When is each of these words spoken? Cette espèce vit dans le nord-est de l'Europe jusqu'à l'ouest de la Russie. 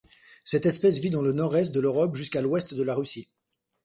Cette 0.43 0.65
espèce 0.65 0.97
vit 0.97 1.11
dans 1.11 1.21
le 1.21 1.31
nord-est 1.31 1.69
de 1.71 1.79
l'Europe 1.79 2.15
jusqu'à 2.15 2.41
l'ouest 2.41 2.73
de 2.73 2.81
la 2.81 2.95
Russie. 2.95 3.29